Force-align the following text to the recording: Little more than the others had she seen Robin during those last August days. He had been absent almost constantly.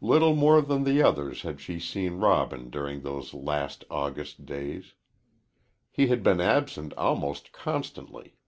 Little 0.00 0.34
more 0.34 0.62
than 0.62 0.84
the 0.84 1.02
others 1.02 1.42
had 1.42 1.60
she 1.60 1.78
seen 1.78 2.14
Robin 2.16 2.70
during 2.70 3.02
those 3.02 3.34
last 3.34 3.84
August 3.90 4.46
days. 4.46 4.94
He 5.90 6.06
had 6.06 6.22
been 6.22 6.40
absent 6.40 6.94
almost 6.94 7.52
constantly. 7.52 8.38